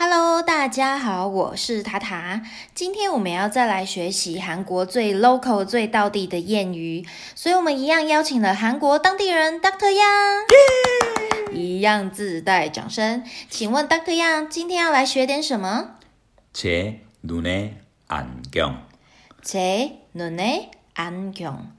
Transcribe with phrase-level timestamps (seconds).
[0.00, 2.42] Hello，大家好，我是塔塔。
[2.74, 7.04] 今天我们要再来学习韩国最 local、最道地的谚语，
[7.34, 9.90] 所以我们一样邀请了韩国当地人 Dr.
[9.90, 13.24] Yang，一样自带掌声。
[13.50, 14.12] 请问 Dr.
[14.12, 15.96] Yang 今天要来学点什么？
[16.54, 17.74] 제 눈에
[18.06, 18.76] 안경.
[19.42, 21.72] 제 눈에 안경，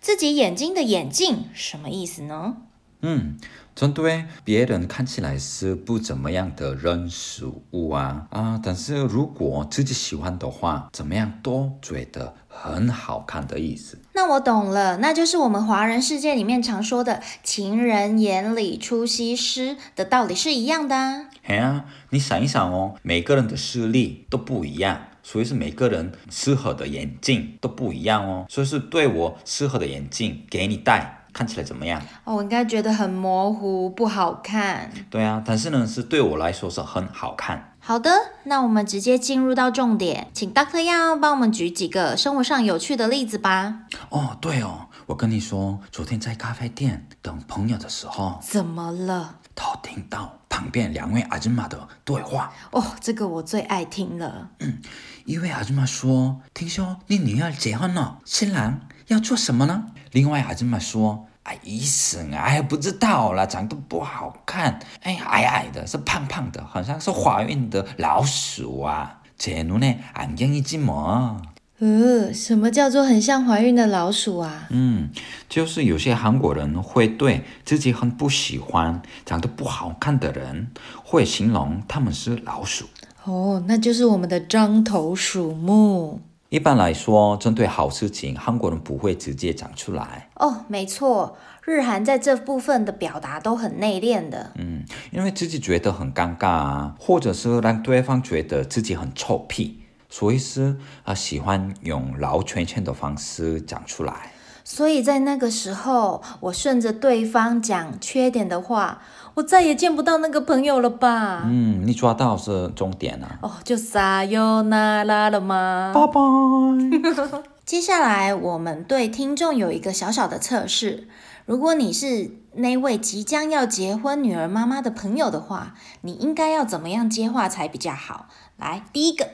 [0.00, 2.56] 自己眼睛的眼镜什么意思呢？
[3.01, 3.37] 嗯，
[3.75, 13.97] 针对别人看起来是不怎么样的人事物啊啊，但是如果自己喜欢的话，怎么样都觉得很好看的意思。
[14.13, 21.25] 那我懂了，那就是我们华人世界里面常说的“情人眼里出西施”的道理是一样的啊。
[21.43, 28.45] 嘿啊，你想一想哦，每个人的视力都不一样，所以是每个人适合的眼镜都不一样哦。
[28.47, 32.01] 所以是对我适合的眼镜给你戴，看起来怎么样？
[32.23, 34.91] 哦，我应该觉得很模糊，不好看。
[35.09, 37.73] 对啊，但是呢，是对我来说是很好看。
[37.79, 38.11] 好的，
[38.43, 43.79] 那我们直接进入到重点，请 Doctor Yang 帮我们举几个生活上有趣的例子吧。
[44.09, 49.37] 哦，对哦，我跟你说，昨天在咖啡店等朋友的时候，怎么了？
[49.53, 52.53] 偷听到旁边两位阿芝玛的对话。
[52.71, 54.49] 哦，这个我最爱听了。
[54.59, 54.77] 嗯
[55.25, 69.20] 一位阿芝玛说：“听说你女儿结婚了，新郎要做什么呢？”另外阿芝玛说：“哎，医生啊，哎，不知道啦，长得不好看，哎，矮矮的，是胖胖的，好像是怀孕的老鼠啊。
[69.38, 71.36] 제눈에안경이지 뭐。
[71.78, 74.66] 呃，什么叫做很像怀孕的老鼠啊？
[74.70, 75.10] 嗯，
[75.46, 80.68] 就是有些韩国人会对自己很不喜欢、长得不好看的人，
[81.04, 82.86] 会形容他们是老鼠。
[83.24, 86.22] 哦，那就是我们的獐头鼠目。
[86.51, 90.27] 一般来说，针对好事情，韩国人不会直接讲出来。
[90.35, 94.51] 哦，没错，日韩在这部分的表达都很内敛的。
[94.55, 104.33] 嗯，因为自己觉得很尴尬啊，或者是让对方觉得自己很臭屁，所以是啊喜欢用绕圈圈的方式讲出来。
[104.63, 109.01] 所以在那个时候，我顺着对方讲缺点的话，
[109.35, 111.43] 我再也见不到那个朋友了吧？
[111.45, 113.39] 嗯，你抓到是重点啊。
[113.41, 115.91] 哦，就撒尤那拉了吗？
[115.95, 117.41] 拜拜。
[117.65, 121.07] 接下来，我们对听众有一个小小的测试。
[121.45, 128.27] 如果你是那位即将要结婚女儿妈妈的朋友的话，你应该要怎么样接话才比较好？
[128.57, 129.27] 来，第一个，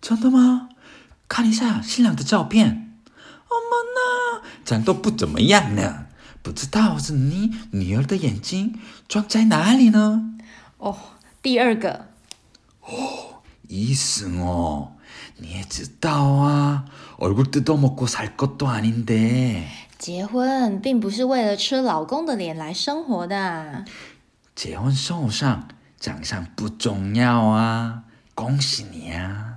[0.00, 0.68] 真的吗？
[1.28, 2.82] 看一下新郎的照片。
[3.48, 4.00] 哦妈呐，
[4.65, 6.05] 长得不怎么样呢，
[6.41, 10.35] 不知道是你女儿的眼睛装在哪里呢？
[10.77, 10.97] 哦，
[11.41, 12.07] 第二个，
[13.67, 14.93] 医生哦，
[15.37, 16.85] 你也知道啊，
[17.17, 19.63] 얼굴뜯어먹고살것도아닌데。
[19.97, 23.85] 结婚并不是为了吃老公的脸来生活的。
[24.55, 25.67] 结婚生活上
[25.99, 29.54] 长相不重要啊，恭喜你啊！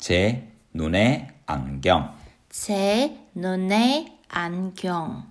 [0.00, 2.10] 제눈에안 경。
[2.52, 5.23] 제눈에 안 경。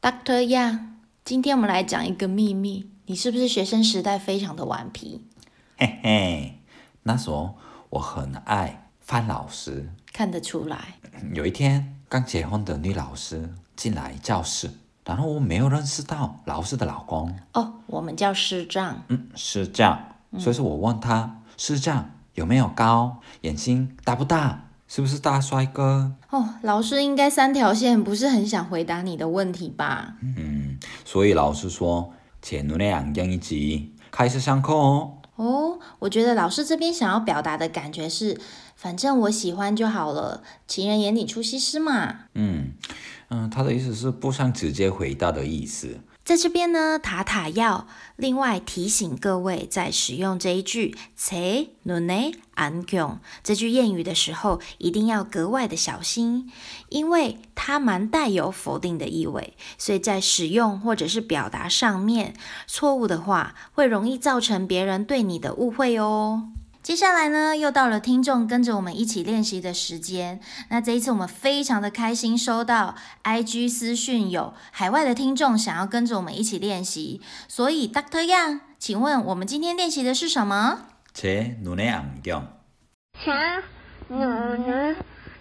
[0.00, 0.78] Doctor Yang，
[1.24, 2.88] 今天我们来讲一个秘密。
[3.06, 5.20] 你是不是学生时代非常的顽皮？
[5.76, 6.60] 嘿嘿，
[7.02, 7.56] 那时候
[7.90, 10.94] 我很爱范老师，看得出来。
[11.34, 14.70] 有一天，刚结婚的女老师进来教室，
[15.04, 17.36] 然后我没有认识到老师的老公。
[17.54, 19.02] 哦，我们叫师丈。
[19.08, 20.00] 嗯，师丈。
[20.38, 23.20] 所以说我问他，师丈有没有高？
[23.40, 24.62] 眼睛大不大？
[24.88, 26.48] 是不是大帅哥哦？
[26.62, 30.14] 老师应该三条线不是很想回答你的问题吧？
[30.22, 35.18] 嗯，所以老师说，请努内昂将一集开始上课哦。
[35.34, 38.40] 哦，我觉得老师这边想要表达的感觉是，
[38.74, 40.42] 反正我喜欢就好了。
[40.66, 42.20] 情人眼里出西施嘛。
[42.34, 42.72] 嗯
[43.28, 45.98] 嗯，他的意思是不想直接回答的意思。
[46.26, 47.86] 在这边呢，塔塔要
[48.16, 56.50] 另外提醒各位，在使用这一句“切努内安永”这句谚语的时候，一定要格外的小心，
[56.88, 62.34] 因为它蛮带有否定的意味，所以在使用或者是表达上面
[62.66, 66.48] 错误的话，会容易造成别人对你的误会哦。
[66.86, 70.38] 接下来呢，又到了听众跟着我们一起练习的时间。
[70.68, 72.94] 那这一次我们非常的开心，收到
[73.24, 77.20] IG 私讯有海外的听众想要跟着我们一起练习。
[77.48, 80.82] 所以 Doctor Yang，请问我们今天练习的是什么？
[81.12, 82.46] 切努内安永。
[83.20, 83.32] 切
[84.06, 84.94] 努内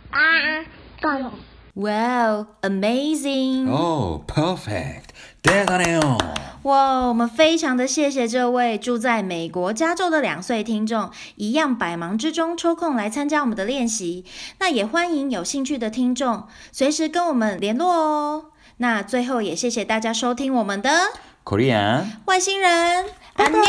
[0.10, 0.66] 安
[1.04, 1.32] 永。
[1.76, 3.70] Wow, amazing!
[3.70, 5.10] Oh, perfect!
[5.46, 6.18] 对的呢。
[6.64, 14.26] 哇，我们非常的谢谢这位住在美国加州的两岁听众，一样百忙之中抽空来参加我们的练习。
[14.58, 18.46] 那也欢迎有兴趣的听众随时跟我们联络哦。
[18.78, 20.90] 那最后也谢谢大家收听我们的
[21.44, 23.06] Korean 外星人，
[23.36, 23.62] 安妞。